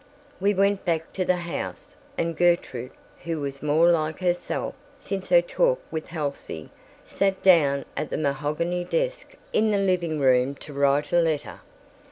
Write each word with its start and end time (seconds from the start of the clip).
We 0.39 0.55
went 0.55 0.83
back 0.83 1.13
to 1.13 1.25
the 1.25 1.35
house, 1.35 1.95
and 2.17 2.35
Gertrude, 2.35 2.89
who 3.23 3.39
was 3.39 3.61
more 3.61 3.91
like 3.91 4.17
herself 4.17 4.73
since 4.95 5.29
her 5.29 5.43
talk 5.43 5.79
with 5.91 6.07
Halsey, 6.07 6.71
sat 7.05 7.43
down 7.43 7.85
at 7.95 8.09
the 8.09 8.17
mahogany 8.17 8.83
desk 8.83 9.35
in 9.53 9.69
the 9.69 9.77
living 9.77 10.19
room 10.19 10.55
to 10.55 10.73
write 10.73 11.11
a 11.13 11.21
letter. 11.21 11.61